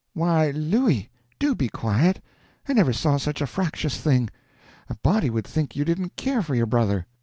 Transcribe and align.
"Why, 0.15 0.49
Looy! 0.49 1.11
Do 1.37 1.53
be 1.53 1.69
quiet; 1.69 2.23
I 2.67 2.73
never 2.73 2.91
saw 2.91 3.17
such 3.17 3.39
a 3.39 3.45
fractious 3.45 3.99
thing. 4.01 4.31
A 4.89 4.95
body 4.95 5.29
would 5.29 5.45
think 5.45 5.75
you 5.75 5.85
didn't 5.85 6.15
care 6.15 6.41
for 6.41 6.55
your 6.55 6.65
brother." 6.65 7.05